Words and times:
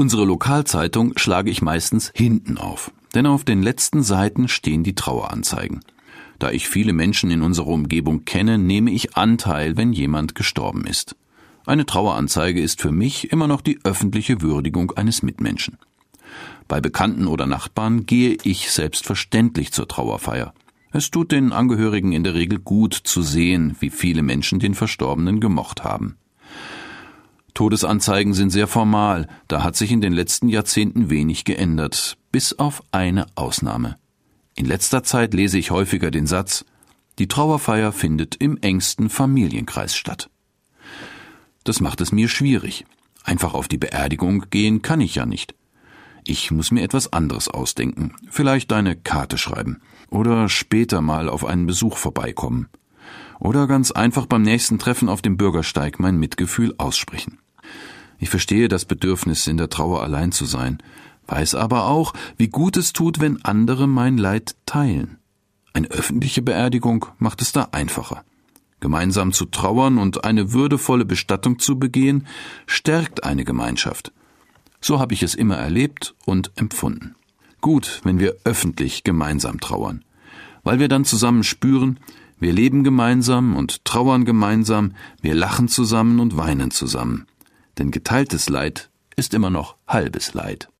Unsere 0.00 0.24
Lokalzeitung 0.24 1.12
schlage 1.16 1.50
ich 1.50 1.60
meistens 1.60 2.12
hinten 2.14 2.56
auf, 2.56 2.92
denn 3.14 3.26
auf 3.26 3.44
den 3.44 3.62
letzten 3.62 4.02
Seiten 4.02 4.48
stehen 4.48 4.84
die 4.84 4.94
Traueranzeigen. 4.94 5.80
Da 6.38 6.50
ich 6.50 6.66
viele 6.66 6.94
Menschen 6.94 7.30
in 7.30 7.42
unserer 7.42 7.68
Umgebung 7.68 8.24
kenne, 8.24 8.56
nehme 8.56 8.90
ich 8.90 9.16
Anteil, 9.16 9.76
wenn 9.76 9.92
jemand 9.92 10.34
gestorben 10.34 10.86
ist. 10.86 11.14
Eine 11.66 11.84
Traueranzeige 11.84 12.60
ist 12.60 12.80
für 12.80 12.90
mich 12.90 13.30
immer 13.30 13.46
noch 13.46 13.60
die 13.60 13.80
öffentliche 13.84 14.40
Würdigung 14.40 14.92
eines 14.92 15.22
Mitmenschen. 15.22 15.76
Bei 16.68 16.80
Bekannten 16.80 17.26
oder 17.26 17.46
Nachbarn 17.46 18.06
gehe 18.06 18.38
ich 18.44 18.70
selbstverständlich 18.70 19.72
zur 19.72 19.88
Trauerfeier. 19.88 20.54
Es 20.90 21.10
tut 21.10 21.32
den 21.32 21.52
Angehörigen 21.52 22.12
in 22.12 22.24
der 22.24 22.34
Regel 22.34 22.58
gut 22.58 22.94
zu 22.94 23.20
sehen, 23.20 23.76
wie 23.80 23.90
viele 23.90 24.22
Menschen 24.22 24.58
den 24.58 24.74
Verstorbenen 24.74 25.38
gemocht 25.38 25.84
haben. 25.84 26.16
Todesanzeigen 27.54 28.32
sind 28.32 28.50
sehr 28.50 28.66
formal, 28.66 29.28
da 29.48 29.62
hat 29.62 29.76
sich 29.76 29.92
in 29.92 30.00
den 30.00 30.12
letzten 30.12 30.48
Jahrzehnten 30.48 31.10
wenig 31.10 31.44
geändert, 31.44 32.16
bis 32.30 32.58
auf 32.58 32.82
eine 32.92 33.26
Ausnahme. 33.34 33.98
In 34.54 34.64
letzter 34.66 35.02
Zeit 35.02 35.34
lese 35.34 35.58
ich 35.58 35.70
häufiger 35.70 36.10
den 36.10 36.26
Satz 36.26 36.64
Die 37.18 37.28
Trauerfeier 37.28 37.92
findet 37.92 38.36
im 38.36 38.56
engsten 38.58 39.10
Familienkreis 39.10 39.94
statt. 39.94 40.30
Das 41.64 41.80
macht 41.80 42.00
es 42.00 42.10
mir 42.10 42.28
schwierig. 42.28 42.86
Einfach 43.22 43.54
auf 43.54 43.68
die 43.68 43.78
Beerdigung 43.78 44.46
gehen 44.50 44.82
kann 44.82 45.00
ich 45.00 45.14
ja 45.14 45.26
nicht. 45.26 45.54
Ich 46.24 46.50
muss 46.50 46.70
mir 46.70 46.82
etwas 46.82 47.12
anderes 47.12 47.48
ausdenken, 47.48 48.14
vielleicht 48.30 48.72
eine 48.72 48.96
Karte 48.96 49.38
schreiben 49.38 49.80
oder 50.08 50.48
später 50.48 51.00
mal 51.00 51.28
auf 51.28 51.44
einen 51.44 51.66
Besuch 51.66 51.96
vorbeikommen 51.96 52.68
oder 53.42 53.66
ganz 53.66 53.90
einfach 53.90 54.26
beim 54.26 54.42
nächsten 54.42 54.78
Treffen 54.78 55.08
auf 55.08 55.20
dem 55.20 55.36
Bürgersteig 55.36 55.98
mein 55.98 56.16
Mitgefühl 56.16 56.74
aussprechen. 56.78 57.38
Ich 58.22 58.30
verstehe 58.30 58.68
das 58.68 58.84
Bedürfnis, 58.84 59.48
in 59.48 59.56
der 59.56 59.68
Trauer 59.68 60.00
allein 60.04 60.30
zu 60.30 60.44
sein, 60.44 60.78
weiß 61.26 61.56
aber 61.56 61.88
auch, 61.88 62.12
wie 62.36 62.46
gut 62.46 62.76
es 62.76 62.92
tut, 62.92 63.20
wenn 63.20 63.44
andere 63.44 63.88
mein 63.88 64.16
Leid 64.16 64.54
teilen. 64.64 65.18
Eine 65.72 65.88
öffentliche 65.88 66.40
Beerdigung 66.40 67.06
macht 67.18 67.42
es 67.42 67.50
da 67.50 67.70
einfacher. 67.72 68.22
Gemeinsam 68.78 69.32
zu 69.32 69.46
trauern 69.46 69.98
und 69.98 70.22
eine 70.22 70.52
würdevolle 70.52 71.04
Bestattung 71.04 71.58
zu 71.58 71.80
begehen, 71.80 72.28
stärkt 72.66 73.24
eine 73.24 73.44
Gemeinschaft. 73.44 74.12
So 74.80 75.00
habe 75.00 75.14
ich 75.14 75.24
es 75.24 75.34
immer 75.34 75.56
erlebt 75.56 76.14
und 76.24 76.52
empfunden. 76.54 77.16
Gut, 77.60 78.02
wenn 78.04 78.20
wir 78.20 78.36
öffentlich 78.44 79.02
gemeinsam 79.02 79.58
trauern, 79.58 80.04
weil 80.62 80.78
wir 80.78 80.86
dann 80.86 81.04
zusammen 81.04 81.42
spüren, 81.42 81.98
wir 82.38 82.52
leben 82.52 82.84
gemeinsam 82.84 83.56
und 83.56 83.84
trauern 83.84 84.24
gemeinsam, 84.24 84.92
wir 85.20 85.34
lachen 85.34 85.66
zusammen 85.66 86.20
und 86.20 86.36
weinen 86.36 86.70
zusammen. 86.70 87.26
Denn 87.78 87.90
geteiltes 87.90 88.48
Leid 88.48 88.90
ist 89.16 89.34
immer 89.34 89.50
noch 89.50 89.76
halbes 89.86 90.34
Leid. 90.34 90.71